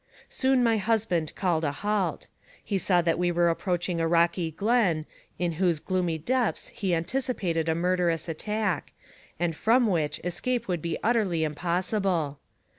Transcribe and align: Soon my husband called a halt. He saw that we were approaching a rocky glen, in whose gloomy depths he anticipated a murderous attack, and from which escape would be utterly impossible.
Soon 0.29 0.63
my 0.63 0.77
husband 0.77 1.35
called 1.35 1.63
a 1.63 1.71
halt. 1.71 2.27
He 2.63 2.79
saw 2.79 3.03
that 3.03 3.19
we 3.19 3.31
were 3.31 3.49
approaching 3.49 4.01
a 4.01 4.07
rocky 4.07 4.49
glen, 4.49 5.05
in 5.37 5.51
whose 5.61 5.79
gloomy 5.79 6.17
depths 6.17 6.69
he 6.69 6.95
anticipated 6.95 7.69
a 7.69 7.75
murderous 7.75 8.27
attack, 8.27 8.93
and 9.39 9.55
from 9.55 9.85
which 9.85 10.19
escape 10.23 10.67
would 10.67 10.81
be 10.81 10.97
utterly 11.03 11.43
impossible. 11.43 12.39